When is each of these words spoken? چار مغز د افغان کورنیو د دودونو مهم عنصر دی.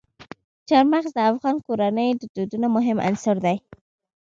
چار 0.67 0.83
مغز 0.93 1.11
د 1.15 1.19
افغان 1.31 1.55
کورنیو 1.65 2.19
د 2.21 2.23
دودونو 2.35 2.67
مهم 2.75 2.97
عنصر 3.07 3.35
دی. 3.45 3.57